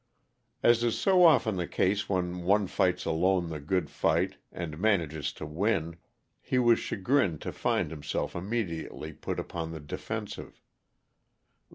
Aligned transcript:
As 0.63 0.83
is 0.83 0.99
so 0.99 1.25
often 1.25 1.57
the 1.57 1.67
case 1.67 2.09
when 2.09 2.41
one 2.41 2.65
fights 2.65 3.05
alone 3.05 3.49
the 3.49 3.59
good 3.59 3.87
fight 3.91 4.37
and 4.51 4.79
manages 4.79 5.31
to 5.33 5.45
win, 5.45 5.97
he 6.41 6.57
was 6.57 6.79
chagrined 6.79 7.39
to 7.41 7.51
find 7.51 7.91
himself 7.91 8.35
immediately 8.35 9.13
put 9.13 9.39
upon 9.39 9.69
the 9.69 9.79
defensive. 9.79 10.59